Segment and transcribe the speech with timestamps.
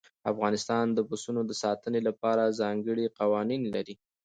[0.31, 3.95] افغانستان د پسونو د ساتنې لپاره ځانګړي قوانين لري.